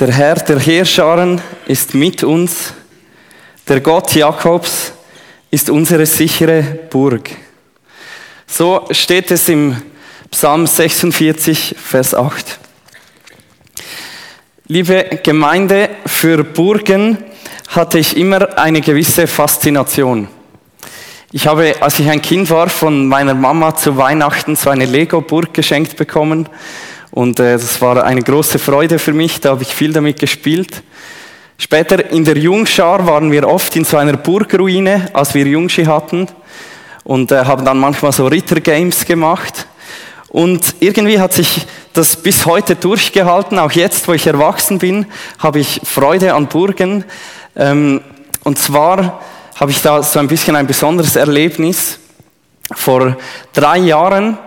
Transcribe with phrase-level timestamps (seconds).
[0.00, 2.72] Der Herr der Heerscharen ist mit uns.
[3.68, 4.94] Der Gott Jakobs
[5.50, 7.28] ist unsere sichere Burg.
[8.46, 9.76] So steht es im
[10.30, 12.58] Psalm 46, Vers 8.
[14.68, 17.18] Liebe Gemeinde, für Burgen
[17.68, 20.28] hatte ich immer eine gewisse Faszination.
[21.30, 25.52] Ich habe, als ich ein Kind war, von meiner Mama zu Weihnachten so eine Lego-Burg
[25.52, 26.48] geschenkt bekommen.
[27.10, 30.82] Und äh, das war eine große Freude für mich, da habe ich viel damit gespielt.
[31.58, 36.28] Später in der Jungschar waren wir oft in so einer Burgruine, als wir Jungschi hatten
[37.04, 39.66] und äh, haben dann manchmal so Rittergames gemacht.
[40.28, 45.06] Und irgendwie hat sich das bis heute durchgehalten, auch jetzt, wo ich erwachsen bin,
[45.38, 47.04] habe ich Freude an Burgen.
[47.56, 48.00] Ähm,
[48.44, 49.20] und zwar
[49.56, 51.98] habe ich da so ein bisschen ein besonderes Erlebnis.
[52.72, 53.16] Vor
[53.52, 54.38] drei Jahren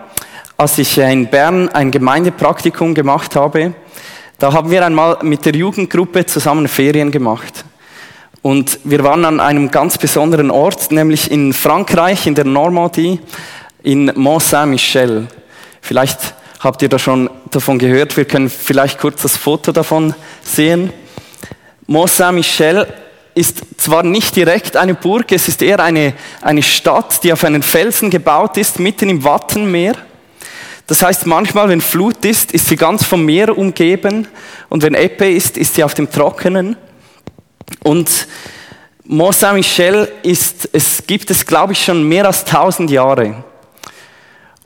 [0.56, 3.74] als ich in Bern ein Gemeindepraktikum gemacht habe,
[4.38, 7.64] da haben wir einmal mit der Jugendgruppe zusammen Ferien gemacht.
[8.42, 13.18] Und wir waren an einem ganz besonderen Ort, nämlich in Frankreich, in der Normandie,
[13.82, 15.28] in Mont Saint-Michel.
[15.80, 20.92] Vielleicht habt ihr da schon davon gehört, wir können vielleicht kurz das Foto davon sehen.
[21.86, 22.86] Mont Saint-Michel
[23.34, 26.12] ist zwar nicht direkt eine Burg, es ist eher eine,
[26.42, 29.94] eine Stadt, die auf einen Felsen gebaut ist, mitten im Wattenmeer.
[30.86, 34.28] Das heißt, manchmal, wenn Flut ist, ist sie ganz vom Meer umgeben
[34.68, 36.76] und wenn Ebbe ist, ist sie auf dem Trockenen.
[37.82, 38.26] Und
[39.04, 43.44] Mont Saint-Michel ist, es gibt es, glaube ich, schon mehr als tausend Jahre.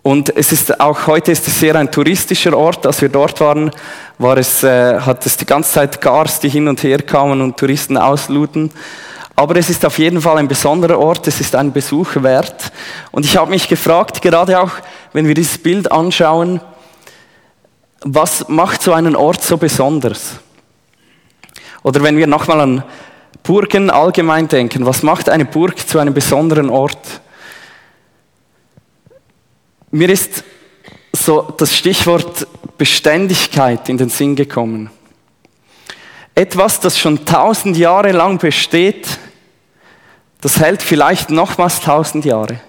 [0.02, 2.86] Und es ist auch heute ist es sehr ein touristischer Ort.
[2.86, 3.70] Als wir dort waren,
[4.16, 7.56] war es, äh, hat es die ganze Zeit Gars, die hin und her kamen und
[7.56, 8.70] Touristen ausluden.
[9.38, 12.72] Aber es ist auf jeden Fall ein besonderer Ort, es ist ein Besuch wert.
[13.12, 14.72] Und ich habe mich gefragt, gerade auch,
[15.12, 16.60] wenn wir dieses Bild anschauen,
[18.00, 20.40] was macht so einen Ort so besonders?
[21.84, 22.82] Oder wenn wir nochmal an
[23.44, 27.20] Burgen allgemein denken, was macht eine Burg zu einem besonderen Ort?
[29.92, 30.42] Mir ist
[31.12, 32.44] so das Stichwort
[32.76, 34.90] Beständigkeit in den Sinn gekommen.
[36.34, 39.06] Etwas, das schon tausend Jahre lang besteht,
[40.40, 42.60] das hält vielleicht nochmals tausend Jahre.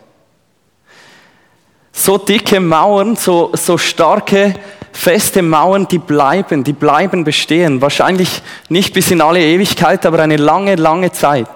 [1.92, 4.56] So dicke Mauern, so, so starke,
[4.92, 7.82] feste Mauern, die bleiben, die bleiben bestehen.
[7.82, 11.50] Wahrscheinlich nicht bis in alle Ewigkeit, aber eine lange, lange Zeit.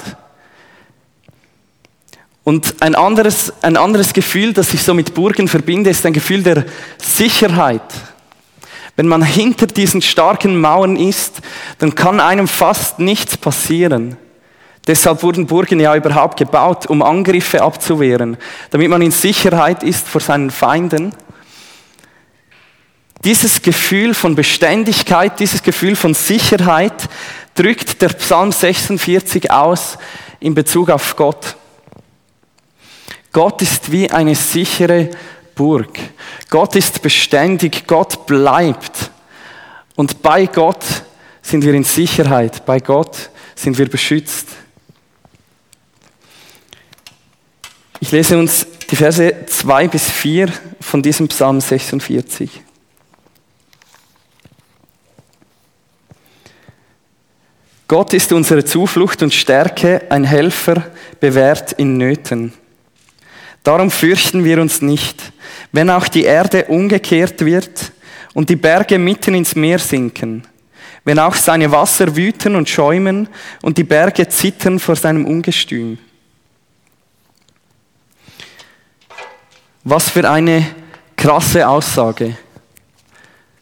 [2.43, 6.43] Und ein anderes, ein anderes Gefühl, das ich so mit Burgen verbinde, ist ein Gefühl
[6.43, 6.65] der
[6.97, 7.81] Sicherheit.
[8.95, 11.41] Wenn man hinter diesen starken Mauern ist,
[11.79, 14.17] dann kann einem fast nichts passieren.
[14.85, 18.37] Deshalb wurden Burgen ja überhaupt gebaut, um Angriffe abzuwehren,
[18.71, 21.15] damit man in Sicherheit ist vor seinen Feinden.
[23.23, 27.07] Dieses Gefühl von Beständigkeit, dieses Gefühl von Sicherheit
[27.55, 29.97] drückt der Psalm 46 aus
[30.41, 31.55] in Bezug auf Gott.
[33.31, 35.09] Gott ist wie eine sichere
[35.55, 35.97] Burg.
[36.49, 39.11] Gott ist beständig, Gott bleibt.
[39.95, 40.83] Und bei Gott
[41.41, 44.47] sind wir in Sicherheit, bei Gott sind wir beschützt.
[47.99, 50.47] Ich lese uns die Verse 2 bis 4
[50.79, 52.61] von diesem Psalm 46.
[57.87, 62.53] Gott ist unsere Zuflucht und Stärke, ein Helfer, bewährt in Nöten.
[63.63, 65.33] Darum fürchten wir uns nicht,
[65.71, 67.91] wenn auch die Erde umgekehrt wird
[68.35, 70.43] und die Berge mitten ins Meer sinken,
[71.03, 73.27] wenn auch seine Wasser wüten und schäumen
[73.63, 75.97] und die Berge zittern vor seinem Ungestüm.
[79.85, 80.65] Was für eine
[81.17, 82.37] krasse Aussage.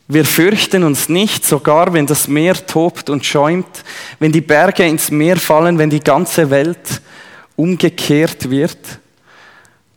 [0.07, 3.83] Wir fürchten uns nicht, sogar wenn das Meer tobt und schäumt,
[4.19, 7.01] wenn die Berge ins Meer fallen, wenn die ganze Welt
[7.55, 8.77] umgekehrt wird.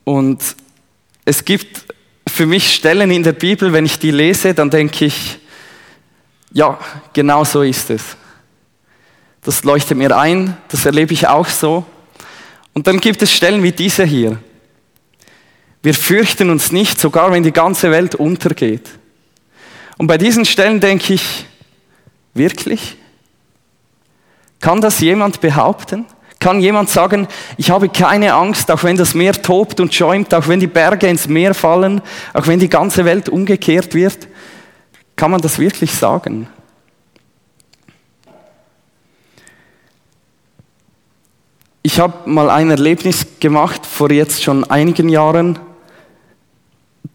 [0.04, 0.40] Und
[1.24, 1.84] es gibt
[2.26, 5.38] für mich Stellen in der Bibel, wenn ich die lese, dann denke ich,
[6.52, 6.78] ja,
[7.12, 8.16] genau so ist es.
[9.42, 11.84] Das leuchtet mir ein, das erlebe ich auch so.
[12.72, 14.38] Und dann gibt es Stellen wie diese hier.
[15.84, 18.88] Wir fürchten uns nicht, sogar wenn die ganze Welt untergeht.
[19.98, 21.44] Und bei diesen Stellen denke ich,
[22.32, 22.96] wirklich?
[24.60, 26.06] Kann das jemand behaupten?
[26.40, 27.28] Kann jemand sagen,
[27.58, 31.06] ich habe keine Angst, auch wenn das Meer tobt und schäumt, auch wenn die Berge
[31.06, 32.00] ins Meer fallen,
[32.32, 34.26] auch wenn die ganze Welt umgekehrt wird?
[35.16, 36.48] Kann man das wirklich sagen?
[41.82, 45.58] Ich habe mal ein Erlebnis gemacht vor jetzt schon einigen Jahren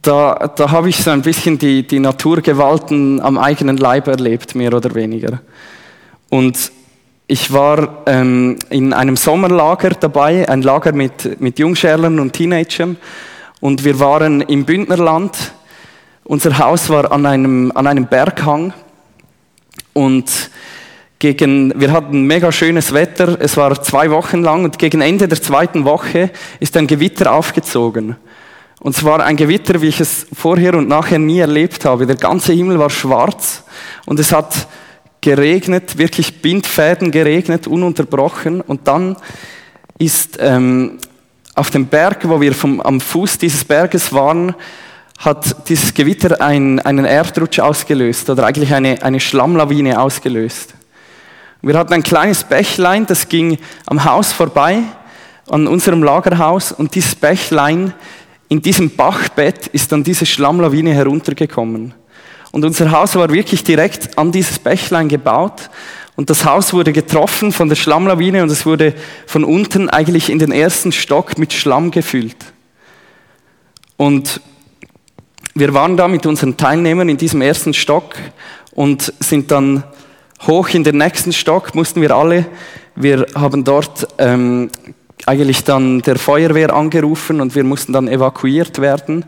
[0.02, 4.74] da, da habe ich so ein bisschen die, die Naturgewalten am eigenen Leib erlebt, mehr
[4.74, 5.42] oder weniger.
[6.30, 6.72] Und
[7.28, 12.98] ich war ähm, in einem Sommerlager dabei, ein Lager mit, mit Jungschärlern und Teenagern.
[13.60, 15.54] Und wir waren im Bündnerland.
[16.24, 18.74] Unser Haus war an einem, an einem Berghang.
[19.94, 20.50] Und
[21.20, 23.38] gegen, wir hatten mega schönes Wetter.
[23.40, 24.64] Es war zwei Wochen lang.
[24.64, 28.16] Und gegen Ende der zweiten Woche ist ein Gewitter aufgezogen.
[28.80, 32.06] Und es war ein Gewitter, wie ich es vorher und nachher nie erlebt habe.
[32.06, 33.64] Der ganze Himmel war schwarz
[34.06, 34.68] und es hat
[35.22, 38.62] geregnet, wirklich Bindfäden geregnet, ununterbrochen.
[38.62, 39.18] Und dann
[39.98, 40.98] ist ähm,
[41.56, 44.56] auf dem Berg, wo wir vom, am Fuß dieses Berges waren,
[45.18, 50.74] hat dieses Gewitter ein, einen Erdrutsch ausgelöst oder eigentlich eine, eine Schlammlawine ausgelöst.
[51.62, 54.84] Wir hatten ein kleines Bächlein, das ging am Haus vorbei,
[55.50, 57.94] an unserem Lagerhaus und dieses Bächlein
[58.50, 61.94] in diesem Bachbett ist dann diese Schlammlawine heruntergekommen.
[62.52, 65.70] Und unser Haus war wirklich direkt an dieses Bächlein gebaut.
[66.16, 68.94] Und das Haus wurde getroffen von der Schlammlawine und es wurde
[69.28, 72.36] von unten eigentlich in den ersten Stock mit Schlamm gefüllt.
[73.96, 74.42] Und
[75.54, 78.16] wir waren da mit unseren Teilnehmern in diesem ersten Stock
[78.72, 79.84] und sind dann
[80.48, 82.48] hoch in den nächsten Stock, mussten wir alle.
[82.96, 84.70] Wir haben dort ähm,
[85.26, 89.26] eigentlich dann der Feuerwehr angerufen und wir mussten dann evakuiert werden.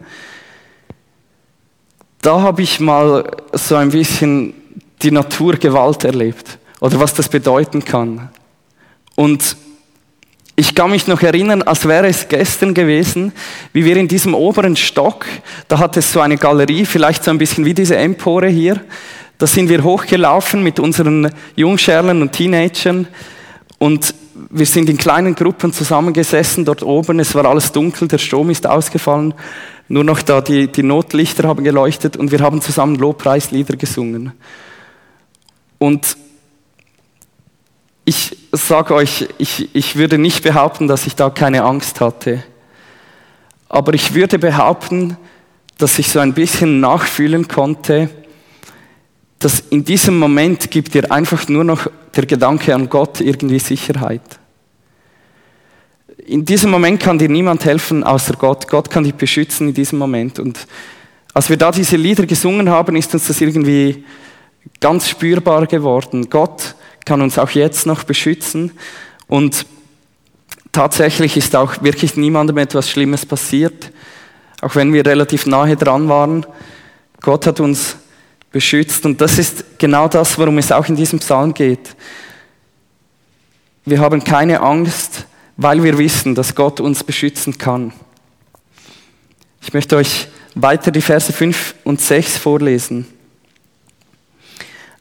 [2.21, 4.53] Da habe ich mal so ein bisschen
[5.01, 8.29] die Naturgewalt erlebt oder was das bedeuten kann.
[9.15, 9.57] Und
[10.55, 13.31] ich kann mich noch erinnern, als wäre es gestern gewesen,
[13.73, 15.25] wie wir in diesem oberen Stock,
[15.67, 18.79] da hat es so eine Galerie, vielleicht so ein bisschen wie diese Empore hier,
[19.37, 23.07] da sind wir hochgelaufen mit unseren Jungschärlern und Teenagern
[23.79, 24.13] und
[24.53, 27.19] wir sind in kleinen Gruppen zusammengesessen dort oben.
[27.19, 29.33] Es war alles dunkel, der Strom ist ausgefallen.
[29.87, 34.33] Nur noch da die, die Notlichter haben geleuchtet und wir haben zusammen Lobpreislieder gesungen.
[35.79, 36.17] Und
[38.03, 42.43] ich sage euch, ich, ich würde nicht behaupten, dass ich da keine Angst hatte.
[43.69, 45.17] Aber ich würde behaupten,
[45.77, 48.09] dass ich so ein bisschen nachfühlen konnte,
[49.39, 54.40] dass in diesem Moment gibt dir einfach nur noch der Gedanke an Gott irgendwie Sicherheit.
[56.25, 58.67] In diesem Moment kann dir niemand helfen außer Gott.
[58.67, 60.37] Gott kann dich beschützen in diesem Moment.
[60.37, 60.67] Und
[61.33, 64.03] als wir da diese Lieder gesungen haben, ist uns das irgendwie
[64.79, 66.29] ganz spürbar geworden.
[66.29, 66.75] Gott
[67.05, 68.71] kann uns auch jetzt noch beschützen.
[69.27, 69.65] Und
[70.71, 73.91] tatsächlich ist auch wirklich niemandem etwas Schlimmes passiert,
[74.61, 76.45] auch wenn wir relativ nahe dran waren.
[77.21, 77.95] Gott hat uns
[78.51, 79.05] beschützt.
[79.05, 81.95] Und das ist genau das, worum es auch in diesem Psalm geht.
[83.85, 85.25] Wir haben keine Angst,
[85.61, 87.93] weil wir wissen, dass Gott uns beschützen kann.
[89.61, 93.05] Ich möchte euch weiter die Verse 5 und 6 vorlesen.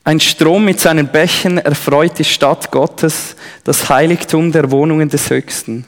[0.05, 5.87] Ein Strom mit seinen Bächen erfreut die Stadt Gottes, das Heiligtum der Wohnungen des Höchsten.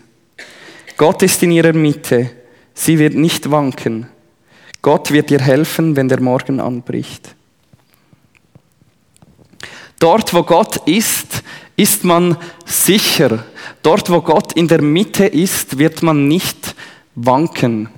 [0.96, 2.30] Gott ist in ihrer Mitte,
[2.72, 4.08] sie wird nicht wanken.
[4.80, 7.34] Gott wird ihr helfen, wenn der Morgen anbricht.
[9.98, 11.42] Dort, wo Gott ist,
[11.76, 13.44] ist man sicher.
[13.82, 16.74] Dort, wo Gott in der Mitte ist, wird man nicht
[17.14, 17.88] wanken.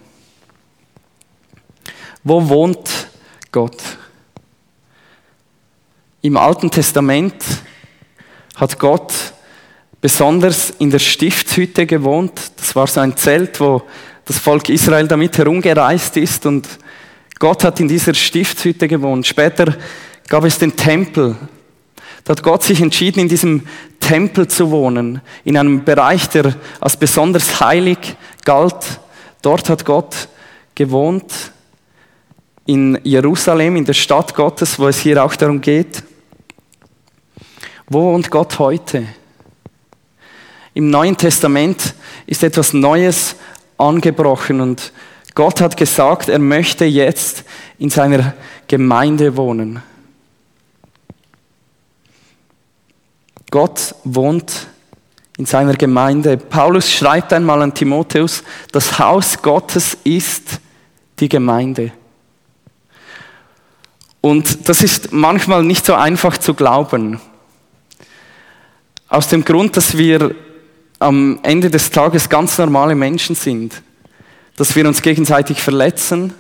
[2.23, 3.09] Wo wohnt
[3.53, 3.83] Gott?
[6.23, 7.35] Im Alten Testament
[8.57, 9.13] hat Gott
[10.01, 12.53] besonders in der Stiftshütte gewohnt.
[12.57, 13.83] Das war so ein Zelt, wo
[14.25, 16.67] das Volk Israel damit herumgereist ist und
[17.39, 19.27] Gott hat in dieser Stiftshütte gewohnt.
[19.27, 19.77] Später
[20.29, 21.37] gab es den Tempel,
[22.25, 23.67] da hat Gott sich entschieden, in diesem
[24.01, 29.01] Tempel zu wohnen, in einem Bereich, der als besonders heilig galt.
[29.43, 30.29] Dort hat Gott
[30.75, 31.53] gewohnt,
[32.67, 36.03] in Jerusalem, in der Stadt Gottes, wo es hier auch darum geht.
[37.89, 39.07] Wo wohnt Gott heute?
[40.73, 41.95] Im Neuen Testament
[42.27, 43.37] ist etwas Neues
[43.77, 44.93] angebrochen und
[45.35, 47.45] Gott hat gesagt, er möchte jetzt
[47.79, 48.35] in seiner
[48.67, 49.83] Gemeinde wohnen.
[53.55, 54.67] Gott wohnt
[55.39, 56.37] in seiner Gemeinde.
[56.37, 58.43] Paulus schreibt einmal an Timotheus,
[58.73, 60.59] das Haus Gottes ist
[61.21, 61.93] die Gemeinde.
[64.21, 67.21] Und das ist manchmal nicht so einfach zu glauben.
[69.07, 70.35] Aus dem Grund, dass wir
[70.99, 73.83] am Ende des Tages ganz normale Menschen sind.
[74.57, 76.35] Dass wir uns gegenseitig verletzen,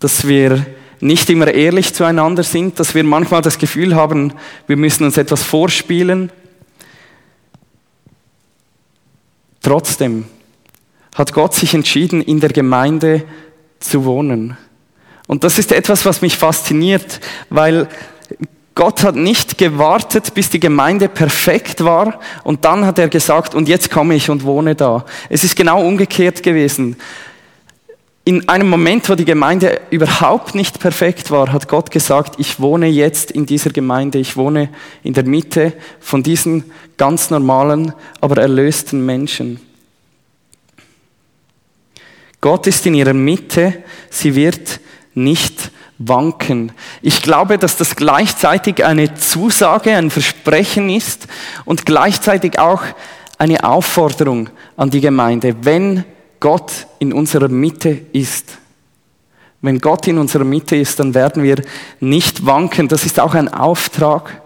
[0.00, 0.64] dass wir
[1.04, 4.32] nicht immer ehrlich zueinander sind, dass wir manchmal das Gefühl haben,
[4.66, 6.32] wir müssen uns etwas vorspielen.
[9.60, 10.24] Trotzdem
[11.14, 13.22] hat Gott sich entschieden, in der Gemeinde
[13.80, 14.56] zu wohnen.
[15.26, 17.20] Und das ist etwas, was mich fasziniert,
[17.50, 17.88] weil
[18.74, 23.68] Gott hat nicht gewartet, bis die Gemeinde perfekt war und dann hat er gesagt, und
[23.68, 25.04] jetzt komme ich und wohne da.
[25.28, 26.96] Es ist genau umgekehrt gewesen.
[28.26, 32.86] In einem Moment, wo die Gemeinde überhaupt nicht perfekt war, hat Gott gesagt, ich wohne
[32.86, 34.70] jetzt in dieser Gemeinde, ich wohne
[35.02, 36.64] in der Mitte von diesen
[36.96, 39.60] ganz normalen, aber erlösten Menschen.
[42.40, 44.80] Gott ist in ihrer Mitte, sie wird
[45.12, 46.72] nicht wanken.
[47.02, 51.28] Ich glaube, dass das gleichzeitig eine Zusage, ein Versprechen ist
[51.66, 52.82] und gleichzeitig auch
[53.36, 55.56] eine Aufforderung an die Gemeinde.
[55.60, 56.04] Wenn
[56.40, 58.58] Gott in unserer Mitte ist,
[59.64, 61.56] wenn Gott in unserer Mitte ist, dann werden wir
[61.98, 62.86] nicht wanken.
[62.86, 64.42] Das ist auch ein Auftrag,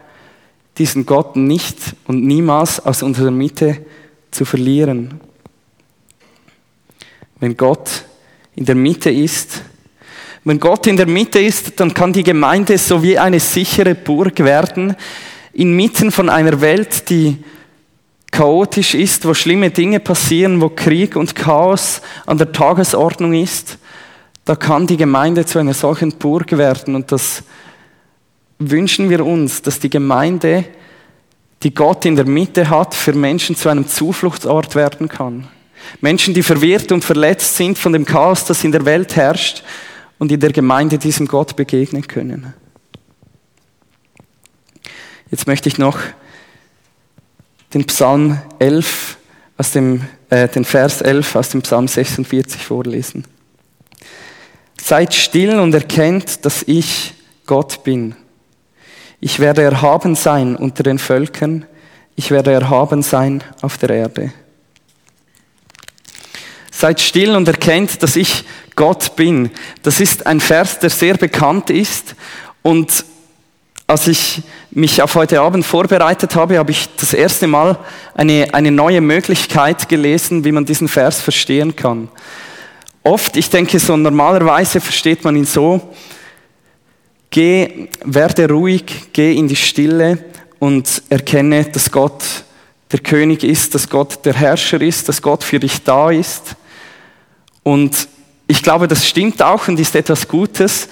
[0.79, 1.77] diesen Gott nicht
[2.07, 3.85] und niemals aus unserer Mitte
[4.31, 5.21] zu verlieren.
[7.41, 8.05] Wenn Gott
[8.55, 9.63] in der Mitte ist,
[10.45, 14.39] wenn Gott in der Mitte ist, dann kann die Gemeinde so wie eine sichere Burg
[14.39, 14.95] werden,
[15.53, 17.39] inmitten von einer Welt, die
[18.31, 23.79] chaotisch ist, wo schlimme Dinge passieren, wo Krieg und Chaos an der Tagesordnung ist.
[24.45, 27.43] Da kann die Gemeinde zu einer solchen Burg werden und das
[28.59, 30.65] wünschen wir uns, dass die Gemeinde,
[31.63, 35.49] die Gott in der Mitte hat, für Menschen zu einem Zufluchtsort werden kann.
[36.01, 39.63] Menschen, die verwirrt und verletzt sind von dem Chaos, das in der Welt herrscht
[40.19, 42.53] und in der Gemeinde diesem Gott begegnen können.
[45.31, 45.99] Jetzt möchte ich noch
[47.75, 49.19] den Psalm 11
[49.57, 53.25] aus dem, äh, den Vers 11 aus dem Psalm 46 vorlesen.
[54.83, 57.15] Seid still und erkennt, dass ich
[57.47, 58.15] Gott bin.
[59.21, 61.67] Ich werde erhaben sein unter den Völkern.
[62.15, 64.33] Ich werde erhaben sein auf der Erde.
[66.71, 68.45] Seid still und erkennt, dass ich
[68.77, 69.51] Gott bin.
[69.83, 72.15] Das ist ein Vers, der sehr bekannt ist.
[72.63, 73.05] Und
[73.89, 77.79] als ich mich auf heute Abend vorbereitet habe, habe ich das erste Mal
[78.15, 82.09] eine, eine neue Möglichkeit gelesen, wie man diesen Vers verstehen kann.
[83.03, 85.95] Oft, ich denke so normalerweise versteht man ihn so,
[87.31, 90.23] geh, werde ruhig, geh in die Stille
[90.59, 92.23] und erkenne, dass Gott
[92.93, 96.57] der König ist, dass Gott der Herrscher ist, dass Gott für dich da ist.
[97.63, 98.07] Und
[98.47, 100.89] ich glaube, das stimmt auch und ist etwas Gutes,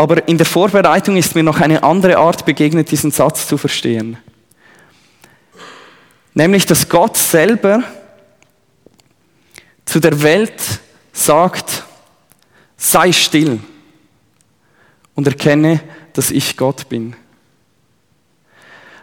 [0.00, 4.16] aber in der Vorbereitung ist mir noch eine andere Art begegnet, diesen Satz zu verstehen.
[6.32, 7.82] Nämlich, dass Gott selber
[9.84, 10.80] zu der Welt
[11.12, 11.84] sagt,
[12.78, 13.60] sei still
[15.16, 15.82] und erkenne,
[16.14, 17.14] dass ich Gott bin.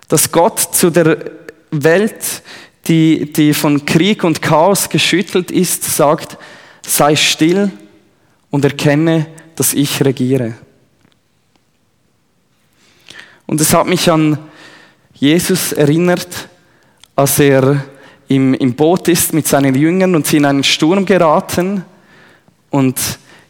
[0.07, 1.29] Dass Gott zu der
[1.69, 2.41] Welt,
[2.87, 6.39] die, die von Krieg und Chaos geschüttelt ist, sagt,
[6.81, 7.71] sei still
[8.49, 10.55] und erkenne, dass ich regiere.
[13.47, 14.37] Und es hat mich an
[15.13, 16.49] Jesus erinnert,
[17.15, 17.83] als er
[18.27, 21.83] im, im Boot ist mit seinen Jüngern und sie in einen Sturm geraten
[22.69, 22.99] und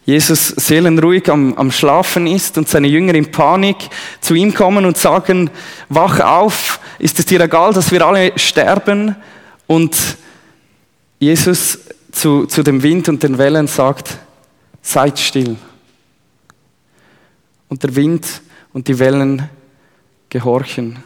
[0.06, 3.90] Jesus seelenruhig am, am Schlafen ist und seine Jünger in Panik
[4.22, 5.50] zu ihm kommen und sagen,
[5.90, 9.16] wach auf, ist es dir egal, dass wir alle sterben?
[9.66, 9.98] Und
[11.20, 11.80] Jesus
[12.12, 14.18] zu, zu dem Wind und den Wellen sagt,
[14.82, 15.58] seid still.
[17.68, 18.26] Und der Wind
[18.72, 19.50] und die Wellen
[20.30, 21.04] gehorchen.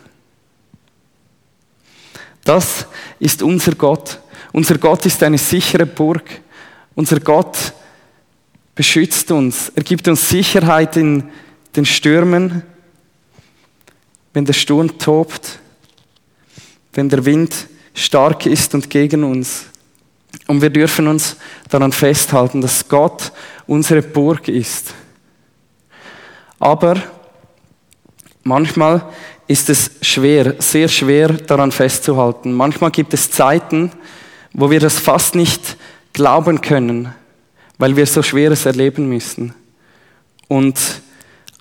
[2.44, 2.88] Das
[3.20, 4.20] ist unser Gott.
[4.52, 6.24] Unser Gott ist eine sichere Burg.
[6.96, 7.74] Unser Gott
[8.76, 9.72] beschützt uns.
[9.76, 11.30] Er gibt uns Sicherheit in
[11.76, 12.64] den Stürmen,
[14.34, 15.60] wenn der Sturm tobt,
[16.94, 19.66] wenn der Wind stark ist und gegen uns.
[20.48, 21.38] Und wir dürfen uns
[21.70, 23.32] daran festhalten, dass Gott
[23.68, 24.94] unsere Burg ist.
[26.60, 27.02] Aber
[28.44, 29.04] manchmal
[29.48, 32.54] ist es schwer, sehr schwer daran festzuhalten.
[32.54, 33.92] Manchmal gibt es Zeiten,
[34.54, 35.78] wo wir das fast nicht
[36.14, 37.14] glauben können,
[37.78, 39.54] weil wir so Schweres erleben müssen.
[40.48, 40.78] Und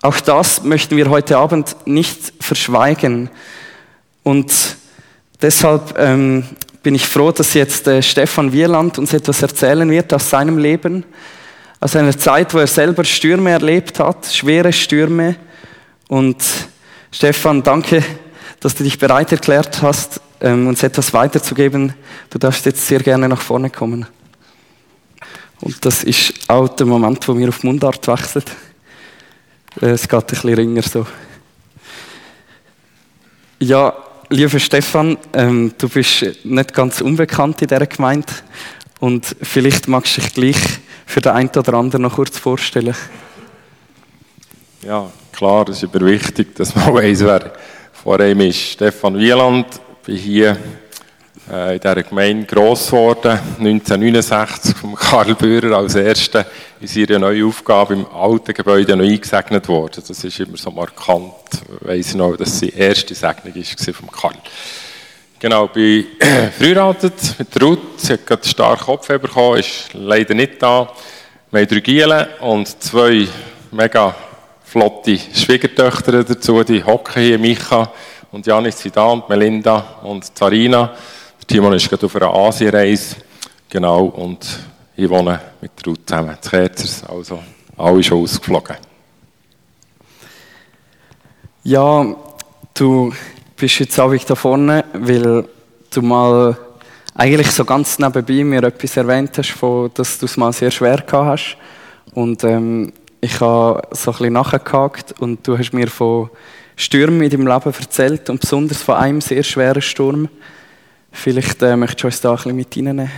[0.01, 3.29] auch das möchten wir heute Abend nicht verschweigen.
[4.23, 4.51] Und
[5.41, 6.43] deshalb ähm,
[6.83, 11.05] bin ich froh, dass jetzt äh, Stefan Wieland uns etwas erzählen wird aus seinem Leben,
[11.79, 15.35] aus einer Zeit, wo er selber Stürme erlebt hat, schwere Stürme.
[16.07, 16.37] Und
[17.13, 18.01] Stefan, danke,
[18.61, 21.93] dass du dich bereit erklärt hast, ähm, uns etwas weiterzugeben.
[22.29, 24.05] Du darfst jetzt sehr gerne nach vorne kommen.
[25.59, 28.49] Und das ist auch der Moment, wo mir auf Mundart wechselt.
[29.81, 31.05] Äh, es geht ein bisschen ringer so.
[33.59, 33.93] Ja,
[34.29, 38.33] lieber Stefan, ähm, du bist nicht ganz unbekannt in dieser Gemeinde
[38.99, 42.95] und vielleicht magst du dich gleich für den einen oder anderen noch kurz vorstellen.
[44.81, 47.51] Ja, klar, es ist aber wichtig, dass man weiss, wer
[47.91, 48.59] vor einem ist.
[48.59, 49.67] Stefan Wieland,
[50.05, 50.57] bin hier
[51.51, 56.45] äh, in dieser Gemeinde gross geworden, 1969 von Karl Bührer als Erster
[56.79, 60.03] in seiner neuen Aufgabe im alten Gebäude noch eingesegnet worden.
[60.07, 61.33] Das ist immer so markant,
[61.81, 64.35] weiss ich noch, dass die erste Segnung war von Karl.
[65.39, 66.05] Genau, bin
[66.57, 70.91] verheiratet mit Ruth, sie hat gerade stark Kopfweh bekommen, ist leider nicht da.
[71.49, 73.27] Wir haben drei Gielen und zwei
[73.71, 74.15] mega
[74.71, 77.91] flotte Schwiegertöchter dazu, die hocken hier, Micha
[78.31, 80.93] und Janis sind da und Melinda und Zarina.
[81.45, 83.17] Timon ist gerade auf einer Asienreise,
[83.69, 84.47] genau, und
[84.95, 87.43] ich wohne mit Ruth zusammen zu Kerzers, also
[87.75, 88.77] alle schon ausgeflogen.
[91.65, 92.05] Ja,
[92.73, 93.13] du
[93.57, 95.49] bist jetzt auch da vorne, weil
[95.93, 96.57] du mal
[97.15, 99.53] eigentlich so ganz nebenbei mir etwas erwähnt hast,
[99.95, 101.57] dass du es mal sehr schwer gehabt hast.
[102.13, 106.29] Und ähm, ich habe so ein bisschen nachgehakt und du hast mir von
[106.75, 110.27] Stürmen in deinem Leben erzählt und besonders von einem sehr schweren Sturm.
[111.11, 113.11] Vielleicht äh, möchtest du uns da ein bisschen mit reinnehmen.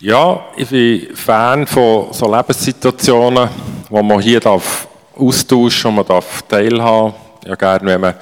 [0.00, 3.48] Ja, ich bin Fan von so Lebenssituationen,
[3.88, 7.14] wo man hier darf austauschen, wo man darf teilhaben.
[7.46, 8.14] Ja, gerne, wenn man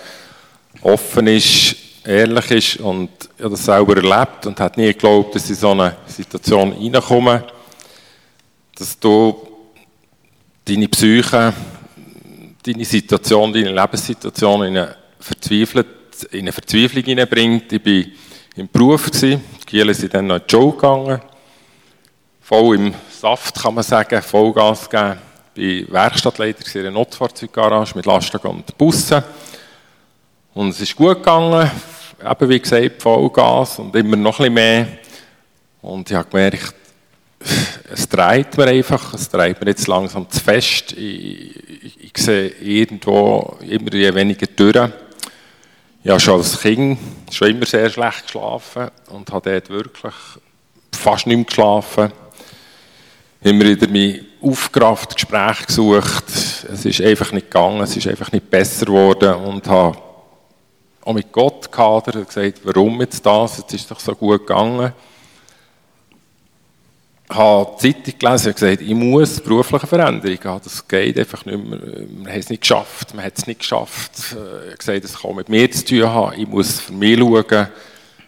[0.83, 5.57] offen ist, ehrlich ist und ich das selber erlebt und hat nie geglaubt, dass in
[5.57, 7.45] so eine Situation reinkomme,
[8.77, 9.54] dass du
[10.65, 11.53] deine Psyche,
[12.63, 17.73] deine Situation, deine Lebenssituation in eine, Verzweifelt, in eine Verzweiflung hineinbringt.
[17.73, 18.13] Ich war
[18.57, 21.21] im Beruf, die Gielen sind dann noch in die Show gegangen,
[22.41, 25.19] voll im Saft kann man sagen, Vollgas gegeben.
[25.55, 29.23] Ich war Werkstattleiter in einer Notfahrzeuggarage mit Lasten und Bussen.
[30.53, 31.71] Und es ist gut gegangen,
[32.23, 34.89] eben wie gesagt, Vollgas und immer noch ein bisschen mehr.
[35.81, 36.75] Und ich habe gemerkt,
[37.93, 40.93] es dreht mir einfach, es dreht mir jetzt langsam zu fest.
[40.93, 44.91] Ich, ich, ich sehe irgendwo immer weniger durch.
[46.03, 46.99] Ich habe schon als Kind
[47.31, 50.15] schon immer sehr schlecht geschlafen und habe dort wirklich
[50.93, 52.13] fast nicht mehr geschlafen.
[53.43, 56.25] Immer wieder mich aufgerafft, Gespräche gesucht.
[56.73, 59.99] Es ist einfach nicht gegangen, es ist einfach nicht besser geworden und habe
[61.05, 64.47] auch mit Gott gehadert und gesagt, warum jetzt das, jetzt ist es doch so gut
[64.47, 64.93] gegangen
[67.31, 70.61] habe die Zeitung gelesen und gesagt, ich muss berufliche Veränderung haben.
[70.63, 71.79] Das geht einfach nicht mehr.
[72.19, 73.15] Man hat es nicht geschafft.
[73.15, 74.13] Man hat es nicht geschafft.
[74.17, 76.39] Ich habe gesagt, es kann mit mir zu tun haben.
[76.39, 77.69] Ich muss für mich schauen.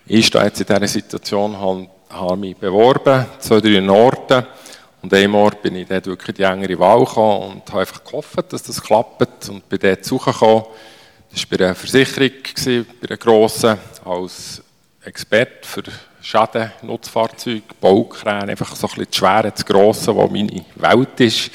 [0.06, 4.46] Ich stehe jetzt in dieser Situation, habe, habe mich beworben, zwei, drei Orten.
[5.02, 8.52] Und einem Ort bin ich dort wirklich die engere Wahl gekommen und habe einfach gehofft,
[8.52, 9.48] dass das klappt.
[9.48, 10.64] Und bin dort zugekommen.
[11.30, 12.30] Das war bei einer Versicherung,
[12.64, 14.62] bei einer grossen, als
[15.04, 15.82] Experte für
[16.26, 21.52] Schaden, Nutzfahrzeuge, Baukräne, einfach so ein bisschen das Schwere, das Grosse, was meine Welt ist.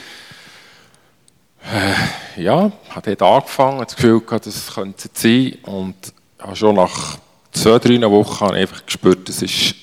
[1.62, 5.95] Äh, ja, habe dort angefangen, das Gefühl gehabt, das könnte es sein und
[6.39, 7.17] habe schon nach
[7.51, 9.75] zwei, drei Wochen einfach gespürt, das ist,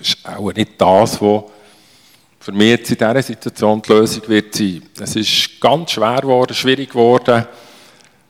[0.00, 1.44] ist auch nicht das, was
[2.40, 4.82] für mich jetzt in dieser Situation die Lösung wird sein.
[4.98, 7.46] Es ist ganz schwer geworden, schwierig geworden,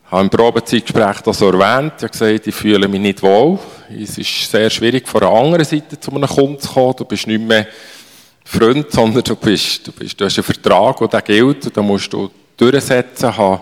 [0.09, 1.93] ich habe im Probezeitgespräch das erwähnt.
[1.99, 3.59] Ich habe gesagt, ich fühle mich nicht wohl.
[3.91, 6.95] Es ist sehr schwierig, von einer anderen Seite zu einem Kunden zu kommen.
[6.97, 7.67] Du bist nicht mehr
[8.43, 11.67] Freund, sondern du, bist, du, bist, du hast einen Vertrag, der gilt.
[11.67, 13.29] Und da musst du durchsetzen.
[13.29, 13.61] Ich habe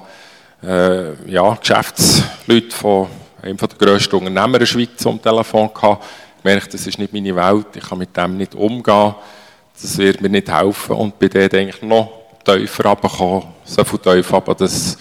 [0.62, 3.08] äh, ja, Geschäftsleute von
[3.42, 6.04] einem der grössten Unternehmer der Schweiz am Telefon gehabt.
[6.38, 7.74] Ich merke, das ist nicht meine Welt.
[7.74, 9.16] Ich kann mit dem nicht umgehen.
[9.82, 10.94] Das wird mir nicht helfen.
[10.94, 12.08] Und bei dort eigentlich noch
[12.44, 13.42] tiefer runtergekommen.
[13.64, 14.96] So viel tiefer, aber das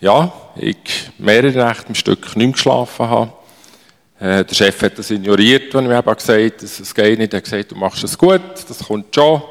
[0.00, 3.32] ja, ich mehrere Nächte am Stück nicht geschlafen habe.
[4.18, 7.32] Äh, der Chef hat das ignoriert, wenn ich mir gesagt habe, es geht nicht.
[7.32, 9.42] Er hat gesagt, du machst es gut, das kommt schon.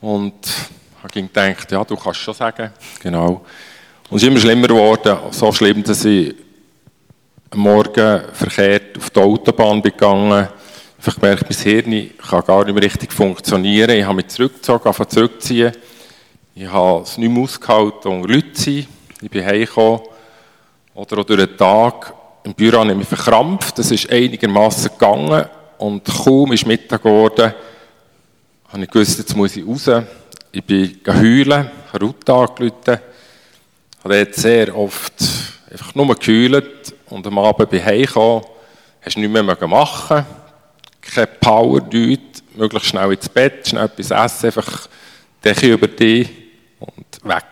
[0.00, 2.70] Und ich habe gedacht, ja, du kannst schon sagen.
[3.02, 3.44] Genau.
[4.08, 6.34] Und es ist immer schlimmer geworden, so schlimm, dass ich
[7.50, 10.48] am Morgen verkehrt auf die Autobahn gegangen
[11.00, 13.90] Ich habe mein Hirn kann gar nicht mehr richtig funktionieren.
[13.90, 15.72] Ich habe mich zurückgezogen, angefangen zurückziehen.
[16.54, 18.86] Ich habe es nicht mehr ausgehalten, unter Leute zu sein.
[19.22, 20.00] Ich bin heimgekommen
[20.94, 22.12] oder auch durch den Tag.
[22.44, 23.78] Im Büro habe ich mich verkrampft.
[23.78, 25.46] Das ist einigermaßen gegangen.
[25.78, 27.54] Und kaum ist Mittag geworden,
[28.68, 29.90] habe ich gewusst, jetzt muss ich raus.
[30.52, 32.98] Ich bin heulen, habe Ruth angerufen,
[34.04, 35.12] habe dort sehr oft
[35.70, 36.94] einfach nur geheult.
[37.10, 38.44] Und am Abend bin ich heimgekommen,
[39.02, 40.26] hast nichts mehr machen.
[41.00, 44.88] Keine Power, nichts, möglichst schnell ins Bett, schnell etwas essen, einfach
[45.44, 46.28] Decke über dich
[46.80, 47.44] und weg.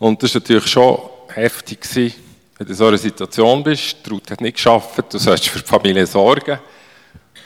[0.00, 3.98] Und das war natürlich schon heftig, wenn du in so einer Situation bist.
[4.04, 6.58] Die Ruth hat nicht geschafft, du sollst für die Familie sorgen.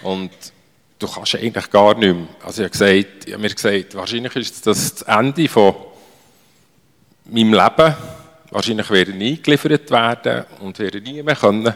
[0.05, 0.31] Und
[1.01, 2.29] du kannst eigentlich gar nicht mehr.
[2.45, 5.75] Also ich habe, gesagt, ich habe mir gesagt, wahrscheinlich ist das das Ende von
[7.25, 7.97] meinem Leben,
[8.53, 11.75] wahrscheinlich werde ich nie geliefert werden und werde nie mehr können,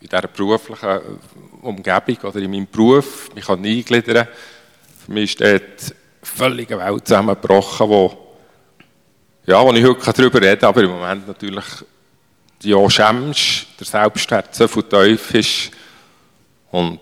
[0.00, 1.20] in dieser beruflichen
[1.62, 4.26] Umgebung oder in meinem Beruf mich eingliedern
[5.04, 8.23] Für mich ist dort völlige Welt zusammengebrochen, wo,
[9.46, 11.64] ja, wo ich heute darüber kann, aber im Moment natürlich
[12.62, 15.70] ja schämst, der Selbstwert so viel tief ist
[16.70, 17.00] und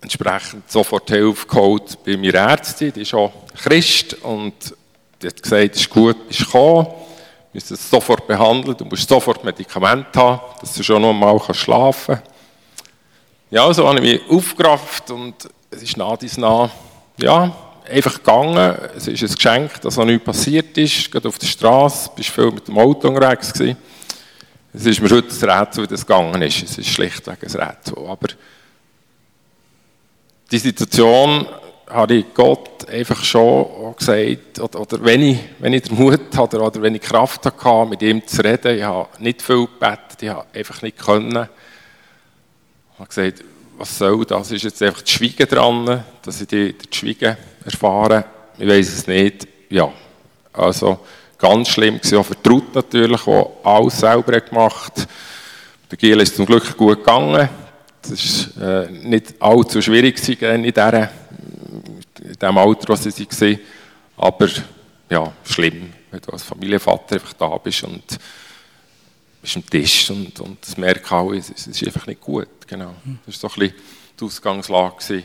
[0.00, 4.54] entsprechend sofort Hilfe geholt bei meiner Ärztin, die ist auch Christ und
[5.20, 9.08] die hat gesagt, es ist gut, bist gekommen, du musst es sofort behandeln, du musst
[9.08, 12.30] sofort Medikamente haben, dass du schon noch einmal schlafen kannst.
[13.50, 15.34] Ja, so habe ich mich aufgerafft und
[15.70, 16.70] es ist nah dies nah,
[17.18, 17.54] ja,
[17.88, 18.76] einfach gegangen.
[18.96, 21.10] Es ist ein Geschenk, dass noch nichts passiert ist.
[21.10, 23.76] Gerade auf der Straße, bist viel mit dem Auto unterwegs gewesen.
[24.72, 26.62] Es ist mir heute ein Rätsel, wie das gegangen ist.
[26.62, 27.98] Es ist schlichtweg ein Rätsel.
[28.06, 28.28] Aber
[30.50, 31.46] die Situation
[31.88, 36.60] habe ich Gott einfach schon gesagt, oder, oder wenn, ich, wenn ich den Mut hatte,
[36.60, 40.28] oder wenn ich Kraft hatte, mit ihm zu reden, ich habe nicht viel gebetet, ich
[40.28, 41.48] habe einfach nicht können.
[42.94, 43.44] Ich habe gesagt,
[43.76, 44.50] was soll das?
[44.50, 48.24] Ist jetzt einfach das Schweigen dran, dass ich die, das Schweigen erfahre?
[48.58, 49.46] Ich weiß es nicht.
[49.70, 49.92] Ja,
[50.52, 51.00] also
[51.38, 55.06] ganz schlimm war auch vertraut natürlich, der alles selber gemacht
[55.90, 57.48] Der Giel ist zum Glück gut gegangen.
[58.02, 61.10] Das war äh, nicht allzu schwierig in, dieser,
[62.22, 63.58] in dem Alter, was sie waren.
[64.16, 64.48] Aber
[65.10, 68.02] ja, schlimm, wenn du als Familienvater einfach da bist und
[69.40, 72.48] bist am Tisch und, und das alle, es, es ist einfach nicht gut.
[72.66, 72.94] Genau.
[73.26, 73.82] Das war so ein bisschen
[74.18, 75.22] die Ausgangslage,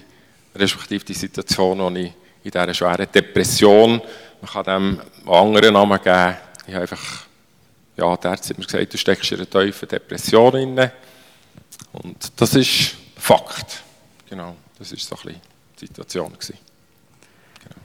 [0.56, 2.12] respektive die Situation, wo ich
[2.44, 4.02] in dieser schweren Depression,
[4.42, 7.26] man kann dem einen anderen Namen geben, ich habe einfach,
[7.98, 10.92] ja, der hat mir gesagt, du steckst in einer tiefen Depression drin.
[11.92, 13.84] Und das ist Fakt.
[14.30, 15.42] Genau, das war so ein bisschen
[15.82, 16.34] die Situation.
[16.40, 17.82] Genau.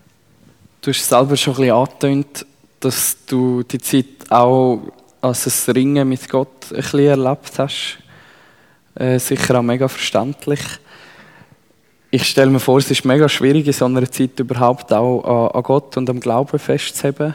[0.81, 2.47] Du hast selber schon ein bisschen angetönt,
[2.81, 7.99] dass du die Zeit auch als ein Ringen mit Gott ein bisschen erlebt hast.
[8.95, 10.61] Äh, sicher auch mega verständlich.
[12.14, 15.62] Ich stelle mir vor, es ist mega schwierig, in so einer Zeit überhaupt auch an,
[15.64, 17.35] Gott und am Glauben festzuheben.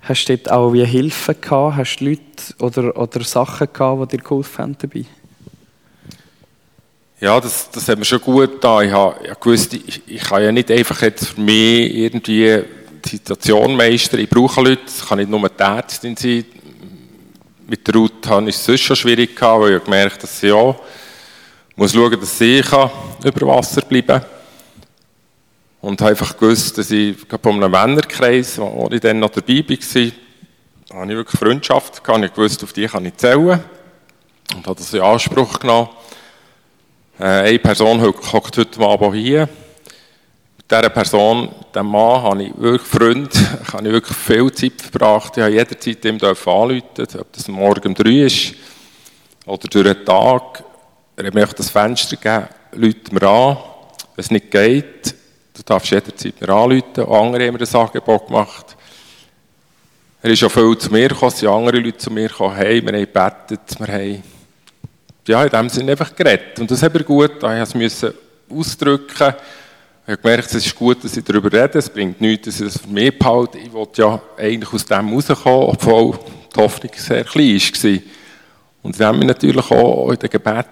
[0.00, 1.76] Hast du dort auch wie Hilfe gehabt?
[1.76, 2.22] Hast du Leute
[2.58, 5.04] oder, oder Sachen gehabt, die dir geholfen haben dabei?
[7.20, 8.86] Ja, das, das hat mir schon gut getan.
[8.86, 12.62] Ich habe gewusst, ich, ich kann ja nicht einfach jetzt für mich irgendwie
[13.04, 14.20] die Situation meistern.
[14.20, 16.46] Ich brauche Leute, es kann nicht nur die Ärztin sein.
[17.66, 20.40] Mit der Ruth habe ich es sonst schon schwierig gehabt, weil ich gemerkt habe, dass
[20.40, 20.74] sie ja
[21.78, 22.38] muss schauen, dass
[22.68, 22.90] kann
[23.22, 24.20] über Wasser bleiben
[25.80, 30.98] Und habe einfach gewusst, dass ich bei einem Männerkreis, wo ich dann noch dabei war,
[30.98, 32.24] habe ich wirklich Freundschaft gehabt.
[32.24, 33.62] Ich wusste, auf die kann ich zählen.
[34.56, 35.90] Und habe das in Anspruch genommen.
[37.20, 39.48] Äh, eine Person hockt heute Abend hier.
[40.56, 43.30] Mit dieser Person, diesem Mann, habe ich wirklich Freunde,
[43.72, 45.36] habe ich wirklich viel Zeit verbracht.
[45.36, 48.54] Ich habe jederzeit ihm anrufen ob das morgen um drei ist
[49.46, 50.64] oder durch den Tag.
[51.20, 53.56] Er mir das Fenster gegeben, Leute mir an.
[54.14, 55.16] Wenn es nicht geht,
[55.52, 57.00] du darfst jederzeit mir anrufen.
[57.00, 58.76] Auch andere haben mir das Angebot gemacht.
[60.22, 62.80] Er ist auch viel zu mir gekommen, es sind andere Leute zu mir gekommen, hey,
[62.80, 64.22] wir haben gebetet, wir haben
[65.26, 66.60] ja, in dem Sinne einfach geredet.
[66.60, 69.34] Und das hat er gut, ich musste es ausdrücken.
[70.06, 72.72] Ich habe gemerkt, es ist gut, dass ich darüber rede, es bringt nichts, dass ich
[72.72, 73.58] das für mich behalte.
[73.58, 76.16] Ich wollte ja eigentlich aus dem rauskommen, obwohl
[76.54, 77.98] die Hoffnung sehr klein war.
[78.84, 80.66] Und sie haben mich natürlich auch in den Gebet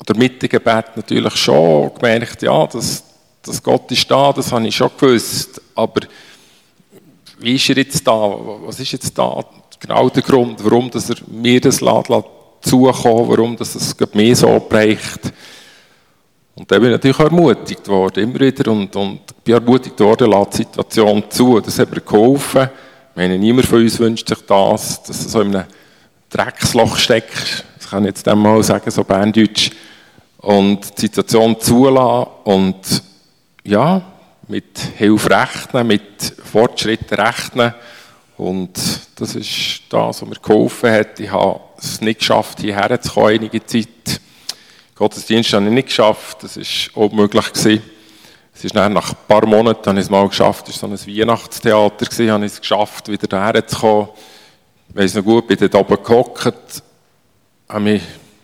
[0.00, 3.04] oder mit dem Gebet natürlich schon gemerkt, ja, dass,
[3.42, 5.60] dass Gott ist da, das habe ich schon gewusst.
[5.74, 6.00] Aber
[7.38, 8.36] wie ist er jetzt da?
[8.64, 9.44] Was ist jetzt da
[9.80, 12.08] genau der Grund, warum dass er mir das lässt,
[12.62, 15.32] zukommen, warum dass es mir so bricht?
[16.56, 18.70] Und da bin ich natürlich ermutigt worden, immer wieder.
[18.70, 21.60] Und, und bin ermutigt worden, lässt die Situation zu.
[21.60, 22.70] Das hat mir geholfen.
[23.10, 25.66] Ich meine, niemand von uns wünscht sich das, dass du so in einem
[26.30, 27.64] Drecksloch steckst.
[27.84, 29.70] Das kann ich jetzt einmal sagen, so Berndeutsch
[30.38, 32.76] und die Situation zulassen und
[33.62, 34.00] ja,
[34.48, 37.74] mit Hilfe rechnen, mit Fortschritten rechnen.
[38.38, 38.70] Und
[39.16, 41.20] das ist das, was mir geholfen hat.
[41.20, 44.18] Ich habe es nicht geschafft, hierher zu kommen, einige Zeit.
[44.94, 47.52] Gottesdienst habe ich nicht geschafft, das war unmöglich.
[47.52, 47.82] Gewesen.
[48.54, 51.04] Es ist dann nach ein paar Monaten habe ich es mal geschafft, es war so
[51.06, 54.08] ein Weihnachtstheater, gewesen, habe ich es geschafft, wieder hierher zu kommen.
[54.88, 56.82] Ich weiss noch gut, bin dort oben gehockt,
[57.68, 58.02] habe mich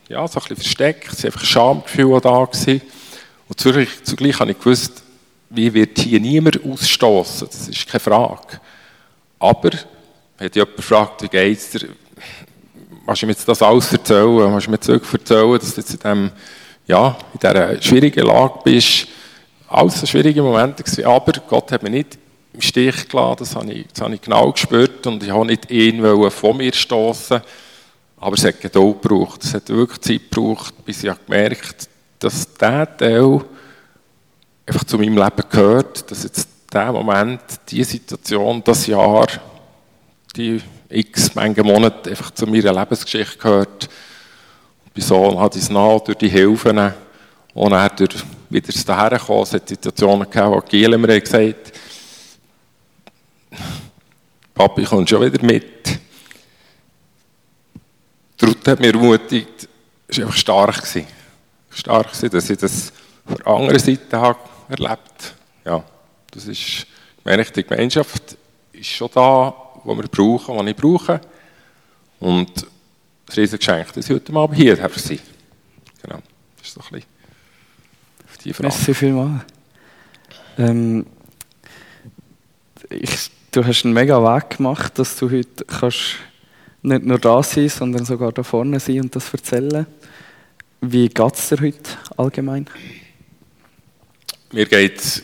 [0.09, 2.45] ja, so ein bisschen versteckt, es war einfach ein Schamgefühl da.
[2.45, 2.83] Gewesen.
[3.49, 5.03] Und zugleich, zugleich habe ich gewusst,
[5.51, 8.61] wie wird hier niemand ausstoßen, das ist keine Frage.
[9.39, 9.71] Aber,
[10.39, 11.89] wenn jemand gefragt, wie geht es dir,
[13.07, 15.99] kannst du mir jetzt das alles erzählen, kannst du mir zurück dass du jetzt in,
[16.01, 16.31] dem,
[16.87, 19.09] ja, in dieser schwierigen Lage bist,
[19.69, 22.19] alles schwierige Momente gewesen, aber Gott hat mich nicht
[22.53, 25.07] im Stich gelassen, das habe ich, das habe ich genau gespürt.
[25.07, 27.41] Und ich habe nicht ihn von mir stoßen,
[28.21, 32.97] aber es hat Geduld gebraucht, es hat wirklich Zeit gebraucht, bis ich gemerkt dass dieser
[32.97, 33.41] Teil
[34.67, 39.27] einfach zu meinem Leben gehört, dass jetzt der Moment, die Situation, das Jahr,
[40.37, 43.89] die x Menge Monate einfach zu meiner Lebensgeschichte gehört.
[44.85, 46.93] Und bei so hat es nach durch die Hilfen
[47.55, 49.43] und er durch wieder daher gekommen.
[49.43, 51.73] Es hat Situationen gegeben, wo Giele mir gesagt
[54.55, 55.99] Papi, kommt schon wieder mit.
[58.41, 59.69] Die Ruth hat mir ermutigt,
[60.09, 60.77] es war einfach stark.
[60.77, 61.07] Gewesen.
[61.71, 62.93] Stark gewesen, dass ich das
[63.27, 65.85] von der anderen Seite habe erlebt Ja,
[66.31, 66.87] das ist, ich
[67.25, 68.37] meine, die Gemeinschaft
[68.73, 71.21] ist schon da, wo wir brauchen, was ich brauche.
[72.19, 72.67] Und
[73.27, 75.21] das Riesengeschenk, dass ich heute Abend hier für Sie.
[76.03, 76.21] Genau,
[76.59, 77.21] das ist so ein bisschen
[78.45, 78.69] die Frage.
[78.69, 79.43] Merci vielmals.
[80.59, 81.07] Ähm,
[82.89, 86.17] ich, du hast einen mega Weg gemacht, dass du heute kannst
[86.83, 89.87] nicht nur da sein, sondern sogar da vorne sein und das erzählen.
[90.81, 92.69] Wie geht es dir heute allgemein?
[94.53, 95.23] Mir geht es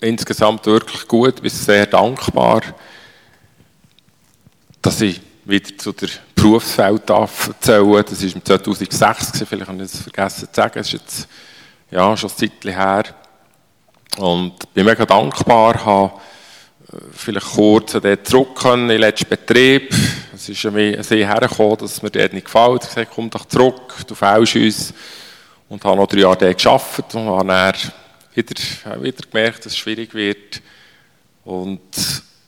[0.00, 1.34] insgesamt wirklich gut.
[1.36, 2.62] Ich bin sehr dankbar,
[4.80, 10.48] dass ich wieder zu der Berufswelt erzählen Das war 2006, vielleicht habe ich es vergessen
[10.48, 10.72] zu sagen.
[10.74, 11.28] Das ist jetzt
[11.90, 13.04] ja, schon ein Zeit her.
[14.18, 16.20] Und bin mega dankbar, habe
[17.12, 19.94] vielleicht kurz dort zurück können, in den letzten Betrieb.
[20.34, 22.82] Es ist mir sehr hergekommen, dass es mir dort nicht gefällt.
[22.82, 24.94] Ich habe gesagt, komm doch zurück, du fehlst uns.
[25.68, 27.74] Und habe noch drei Jahre dort gearbeitet und habe dann
[28.34, 30.60] wieder, wieder gemerkt, dass es schwierig wird.
[31.44, 31.80] Und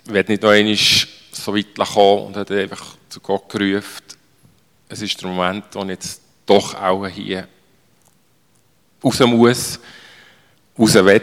[0.07, 4.03] ich werde nicht noch einmal so weit kommen und habe einfach zu Gott gerufen,
[4.89, 7.49] es ist der Moment, wo ich jetzt doch auch hier
[9.03, 9.81] raus muss,
[10.79, 11.23] raus will.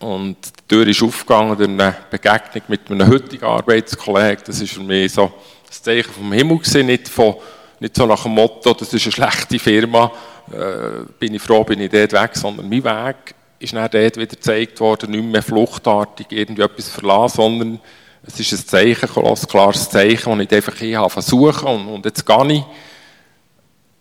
[0.00, 4.42] Und die Tür ist aufgegangen durch eine Begegnung mit einem heutigen Arbeitskollegen.
[4.46, 5.32] Das ist für mich so
[5.68, 7.36] das Zeichen vom Himmel gewesen, nicht, von,
[7.78, 10.10] nicht so nach dem Motto, das ist eine schlechte Firma,
[10.52, 14.26] äh, bin ich froh, bin ich dort weg, sondern mein Weg ist dann dort wieder
[14.26, 17.80] gezeigt worden, nicht mehr fluchtartig irgendwie etwas verlassen, sondern
[18.26, 22.26] es ist ein Zeichen, ein klares Zeichen, das ich einfach hier versuche und, und jetzt
[22.26, 22.64] gehe ich.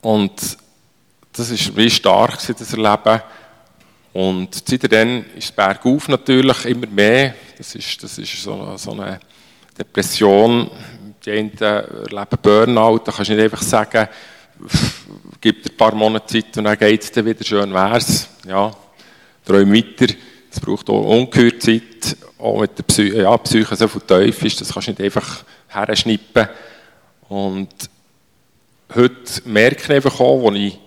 [0.02, 0.32] Und
[1.34, 3.22] das war wie stark, das Erleben.
[4.20, 7.36] Und seitdem ist es bergauf natürlich immer mehr.
[7.58, 9.18] Das ist, das ist so, so eine
[9.78, 10.70] Depression.
[11.26, 13.00] Die einen erleben Burnout.
[13.06, 14.10] Da kannst du nicht einfach sagen,
[15.40, 18.28] gib dir ein paar Monate Zeit und dann geht es dir wieder, schön wär's.
[18.46, 18.76] Ja,
[19.46, 20.14] träum weiter.
[20.52, 22.18] Es braucht auch ungeheuer Zeit.
[22.40, 25.46] Auch mit der Psy ja, Psyche so viel tief ist, das kannst du nicht einfach
[25.70, 26.50] herschnippen.
[27.30, 27.70] Und
[28.94, 30.78] heute merke ich einfach auch, wo ich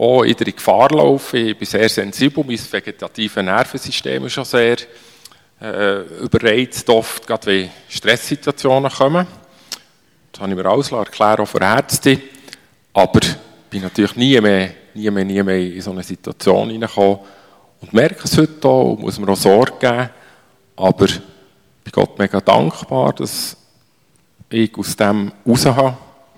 [0.00, 1.36] auch in der Gefahr laufe.
[1.36, 4.78] Ich bin sehr sensibel, mein vegetatives Nervensystem ist schon sehr
[5.60, 9.26] äh, überreizt, oft, gerade wenn Stresssituationen kommen.
[10.32, 12.18] Das habe ich mir alles erklären, auch für Ärzte.
[12.94, 13.36] Aber ich
[13.68, 17.18] bin natürlich nie mehr, nie mehr, nie mehr in so eine Situation hineingekommen.
[17.82, 20.10] Und merke es heute auch, muss mir auch Sorge geben.
[20.76, 21.20] Aber ich
[21.84, 23.54] bin Gott mega dankbar, dass
[24.48, 25.66] ich aus dem raus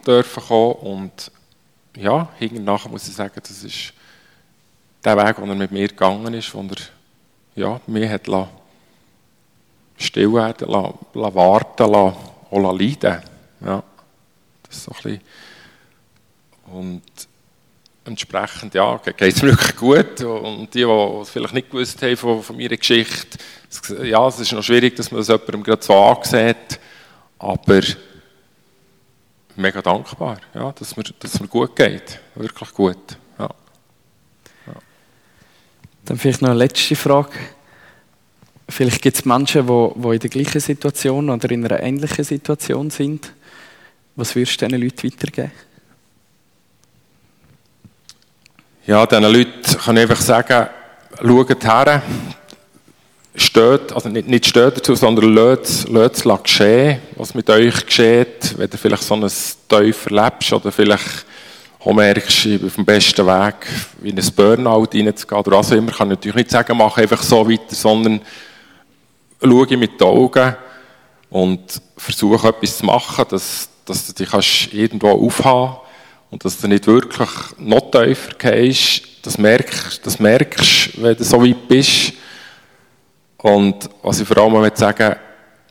[0.04, 1.30] dürfen kommen und
[1.96, 3.92] ja, nachher muss ich sagen, das ist
[5.04, 6.76] der Weg, den er mit mir gegangen ist, wo er
[7.54, 8.50] ja, mich hat lassen,
[9.98, 12.16] still werden lassen, lassen warten lassen,
[12.50, 13.22] auch leiden.
[13.64, 13.82] Ja,
[14.62, 15.20] das ist so ein bisschen
[16.72, 17.02] und
[18.04, 20.20] entsprechend, ja, geht es mir wirklich gut.
[20.22, 23.38] Und die, die es vielleicht nicht gewusst haben von, von meiner Geschichte,
[24.02, 26.80] ja, es ist noch schwierig, dass man das jemandem gerade so ansieht,
[27.38, 27.80] aber
[29.56, 32.20] mega dankbar, ja, dass, mir, dass es mir gut geht.
[32.34, 33.16] Wirklich gut.
[33.38, 33.48] Ja.
[34.66, 34.74] Ja.
[36.04, 37.32] Dann vielleicht noch eine letzte Frage.
[38.68, 42.90] Vielleicht gibt es Menschen, die, die in der gleichen Situation oder in einer ähnlichen Situation
[42.90, 43.32] sind.
[44.16, 45.52] Was würdest du diesen Leuten weitergeben?
[48.86, 50.68] Ja, diesen Leuten kann ich einfach sagen,
[51.20, 52.02] schaut her,
[53.34, 58.68] steht, also nicht, nicht steht dazu, sondern lasst es geschehen, was mit euch geschieht, wenn
[58.68, 59.30] du vielleicht so ein
[59.68, 61.24] Teufel erlebst oder vielleicht
[61.80, 63.66] auch merkst, ich bin auf dem besten Weg,
[64.02, 67.48] in ein Burnout reinzugehen oder auch immer, kann ich natürlich nicht sagen, mach einfach so
[67.48, 68.20] weiter, sondern
[69.42, 70.56] schaue mit den Augen
[71.30, 71.60] und
[71.96, 75.76] versuche etwas zu machen, dass, dass du dich irgendwo aufhaben
[76.30, 81.42] und dass du nicht wirklich noch tiefer gehst, das merkst, das merkst, wenn du so
[81.44, 82.12] weit bist,
[83.42, 85.16] und was ich vor allem möchte sagen,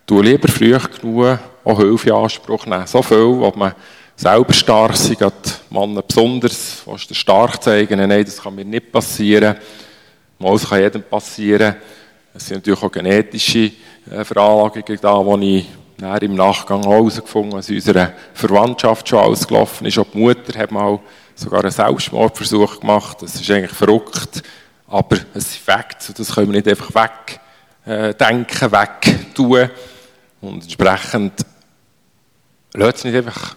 [0.05, 2.87] du lieber früh genug auch Hilfe in Anspruch nehmen.
[2.87, 3.73] So viel, wo man
[4.15, 5.35] selber stark sind, gerade
[5.69, 9.55] Männer besonders, willst du stark zeigen, nein, das kann mir nicht passieren.
[10.37, 11.75] Mal, es kann jedem passieren.
[12.33, 13.71] Es sind natürlich auch genetische
[14.09, 15.65] äh, Veranlagungen da, die ich
[15.97, 19.99] dann im Nachgang herausgefunden habe, was in unserer Verwandtschaft schon alles gelaufen ist.
[19.99, 20.99] Auch die Mutter hat mal
[21.35, 23.21] sogar einen Selbstmordversuch gemacht.
[23.21, 24.41] Das ist eigentlich verrückt,
[24.87, 27.50] aber es ist Fakt und das können wir nicht einfach wegdenken,
[27.85, 29.69] äh, wegtun.
[30.41, 31.45] Und entsprechend
[32.73, 33.55] lasst es nicht einfach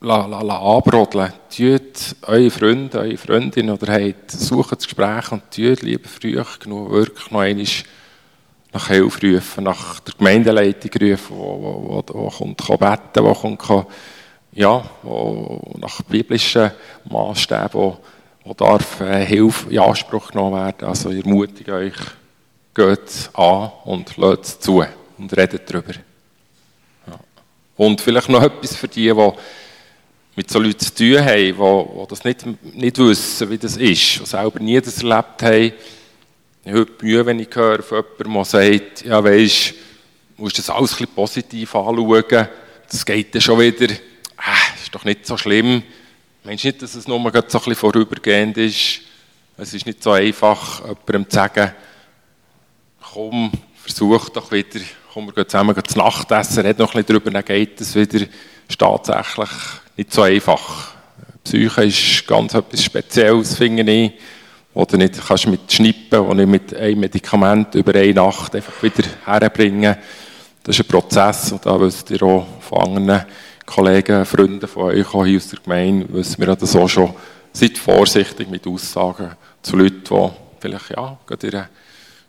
[0.00, 1.32] la, la, la anbrodeln.
[1.54, 6.90] Tut eure Freunde, eure Freundin oder habt, sucht das Gespräch und tut lieber früh genug
[6.92, 7.66] wirklich noch einmal
[8.72, 13.32] nach Hilfe rufen, nach der Gemeindeleitung rufen, wo, wo, wo, wo kommt kann beten, wo
[13.32, 13.86] kommt kann,
[14.52, 16.70] ja, wo, nach biblischen
[17.08, 17.98] Maßstäben, wo,
[18.44, 20.88] wo darf äh, Hilfe in Anspruch genommen werden.
[20.88, 21.94] Also ermutige euch,
[22.76, 24.84] geht an und lasst es zu
[25.16, 25.94] und redet darüber.
[27.06, 27.18] Ja.
[27.76, 29.32] Und vielleicht noch etwas für die, die
[30.36, 31.52] mit so Leuten zu tun haben, die,
[32.00, 35.72] die das nicht, nicht wissen, wie das ist, die selber nie das erlebt haben.
[36.64, 39.70] Ich habe Mühe, wenn ich höre von jemandem, der sagt, ja weisst,
[40.36, 42.48] du musst das alles ein positiv anschauen,
[42.90, 45.82] das geht dann schon wieder, äh, ist doch nicht so schlimm.
[46.44, 49.00] Meinst du nicht, dass es nur so ein bisschen vorübergehend ist?
[49.56, 51.72] Es ist nicht so einfach, jemandem zu sagen,
[53.16, 54.80] komm, versuch doch wieder,
[55.12, 57.94] komm, wir gehen zusammen zu Nacht essen, red noch ein bisschen darüber, dann geht es
[57.94, 58.26] wieder.
[58.68, 59.48] Ist tatsächlich
[59.96, 60.92] nicht so einfach.
[61.42, 64.12] Psyche ist ganz etwas Spezielles, finde ich,
[64.74, 68.82] wo du nicht kannst mit Schnippen, wo nicht mit einem Medikament über eine Nacht einfach
[68.82, 69.96] wieder herbringen.
[70.62, 73.24] Das ist ein Prozess und da wisst ihr auch von anderen
[73.64, 77.14] Kollegen, Freunden von euch, auch hier aus der Gemeinde, wissen wir das auch schon.
[77.52, 79.30] Seid vorsichtig mit Aussagen
[79.62, 81.64] zu Leuten, die vielleicht ja, gerade in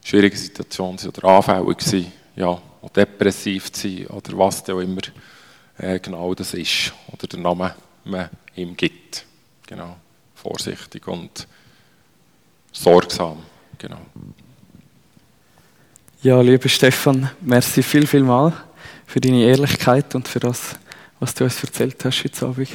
[0.07, 5.01] einer schwierigen Situation sind oder anfällig sind, ja, oder depressiv sind oder was auch immer
[5.77, 9.25] äh, genau das ist oder der Name man ihm gibt.
[9.65, 9.97] Genau,
[10.35, 11.45] vorsichtig und
[12.71, 13.37] sorgsam.
[13.77, 13.99] Genau.
[16.21, 18.53] Ja, lieber Stefan, merci viel, viel mal
[19.05, 20.75] für deine Ehrlichkeit und für das,
[21.19, 22.69] was du uns erzählt hast heute Abend.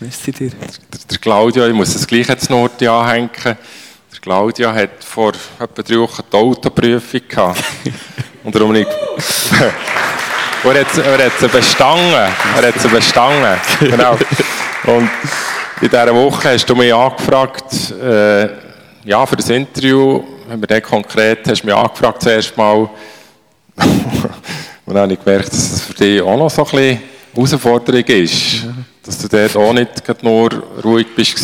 [0.00, 0.50] Merci dir.
[0.50, 0.68] Der,
[1.10, 3.30] der Claudio, ich muss das gleich jetzt noch anhängen.
[4.22, 7.64] Der Claudio hat vor etwa drei Wochen die Autoprüfung gehabt.
[8.44, 8.86] und darum nicht.
[10.62, 12.12] er hat, er hat sie bestanden.
[12.12, 13.58] Er hat sie bestanden.
[13.80, 14.18] Genau.
[14.84, 15.08] Und
[15.80, 18.48] in dieser Woche hast du mich angefragt, äh,
[19.04, 22.90] ja, für das Interview, wenn wir dann konkret, hast du mich angefragt zuerst mal.
[23.76, 27.02] Und dann habe ich gemerkt, dass das für dich auch noch so ein bisschen
[27.32, 28.66] Herausforderung ist.
[29.02, 30.50] Dass du dort auch nicht nur
[30.84, 31.38] ruhig bist.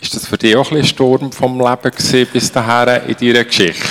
[0.00, 3.44] Ist das für dich auch ein, bisschen Sturm vom Leben gewesen, bis dahin in deiner
[3.44, 3.88] Geschichte?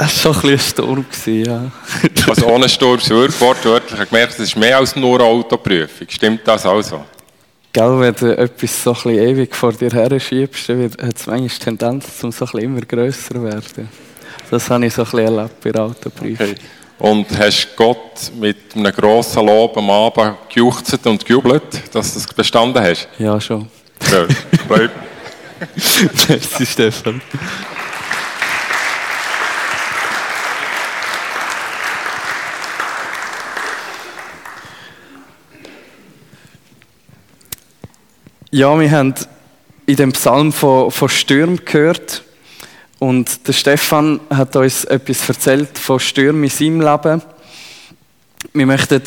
[0.00, 1.70] Es war schon ein, Sturm, ja.
[2.28, 3.92] also ohne Sturm, wortwörtlich.
[3.92, 6.06] Ich habe gemerkt, es ist mehr als nur Autoprüfung.
[6.08, 7.04] Stimmt das also?
[7.72, 11.48] Gell, wenn du etwas so ein ewig vor dir her schiebst, dann hat es manchmal
[11.48, 13.88] die Tendenz, zum so ein immer grösser zu werden.
[14.50, 16.50] Das habe ich so ein bisschen erlebt bei der Autoprüfung.
[16.50, 16.56] Okay.
[16.98, 22.26] Und hast Gott mit einem grossen Lob am Abend gejuchzt und gejubelt, dass du das
[22.34, 23.08] bestanden hast?
[23.18, 23.68] Ja, schon.
[24.10, 24.26] Ja,
[26.28, 27.20] Merci, Stefan.
[38.50, 39.14] Ja, wir haben
[39.86, 42.22] in dem Psalm von, von Stürmen gehört
[42.98, 47.22] und der Stefan hat uns etwas erzählt von Stürmen in seinem Leben.
[48.54, 49.02] Wir möchten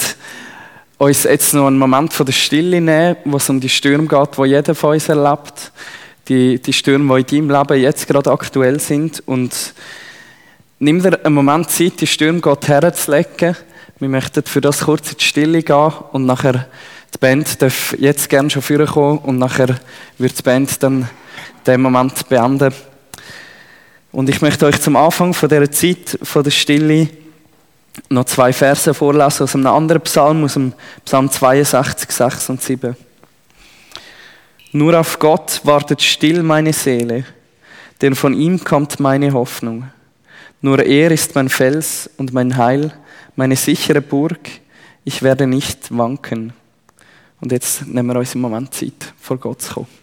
[1.07, 4.37] uns jetzt noch einen Moment von der Stille nehmen, wo es um die Stürme geht,
[4.37, 5.71] wo jeder von uns erlebt.
[6.27, 9.23] Die, die Stürme, die in deinem Leben jetzt gerade aktuell sind.
[9.25, 9.73] Und
[10.77, 13.57] nimm dir einen Moment Zeit, die Stürme Gott herzulegen.
[13.97, 16.67] Wir möchten für das kurz in die Stille gehen und nachher
[17.13, 19.79] die Band darf jetzt gerne schon vorkommen und nachher
[20.19, 21.09] wird die Band dann
[21.65, 22.73] den Moment beenden.
[24.11, 27.09] Und ich möchte euch zum Anfang von dieser Zeit, von der Stille,
[28.09, 30.73] noch zwei Verse vorlesen aus einem anderen Psalm, aus dem
[31.05, 32.95] Psalm 62, 6 und 7.
[34.73, 37.25] Nur auf Gott wartet still meine Seele,
[38.01, 39.89] denn von ihm kommt meine Hoffnung.
[40.61, 42.93] Nur er ist mein Fels und mein Heil,
[43.35, 44.39] meine sichere Burg,
[45.03, 46.53] ich werde nicht wanken.
[47.41, 50.00] Und jetzt nehmen wir uns im Moment Zeit, vor Gott zu kommen.